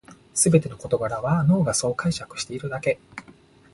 [0.33, 2.97] すべての事柄は脳がそう解釈しているだけ